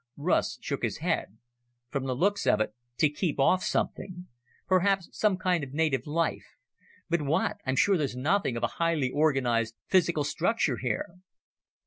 Russ 0.17 0.57
shook 0.61 0.81
his 0.81 0.97
head. 0.97 1.37
"From 1.91 2.05
the 2.05 2.15
looks 2.15 2.47
of 2.47 2.59
it, 2.59 2.73
to 2.97 3.07
keep 3.07 3.39
off 3.39 3.63
something. 3.63 4.25
Perhaps 4.65 5.09
some 5.11 5.37
kind 5.37 5.63
of 5.63 5.73
native 5.75 6.07
life. 6.07 6.55
But 7.07 7.21
what? 7.21 7.57
I'm 7.67 7.75
sure 7.75 7.97
there's 7.99 8.15
nothing 8.15 8.57
of 8.57 8.63
a 8.63 8.81
highly 8.81 9.11
organized 9.11 9.75
physical 9.89 10.23
structure 10.23 10.77
here." 10.77 11.19